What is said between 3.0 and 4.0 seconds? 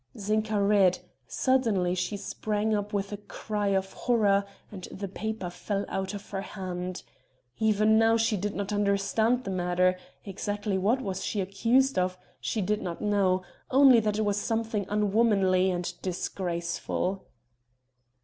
a cry of